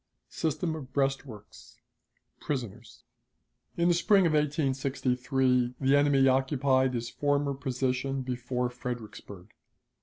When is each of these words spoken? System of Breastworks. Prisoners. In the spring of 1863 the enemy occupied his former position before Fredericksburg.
System 0.29 0.75
of 0.75 0.91
Breastworks. 0.93 1.79
Prisoners. 2.39 3.03
In 3.77 3.87
the 3.87 3.93
spring 3.93 4.25
of 4.25 4.33
1863 4.33 5.75
the 5.79 5.95
enemy 5.95 6.27
occupied 6.27 6.95
his 6.95 7.11
former 7.11 7.53
position 7.53 8.23
before 8.23 8.71
Fredericksburg. 8.71 9.51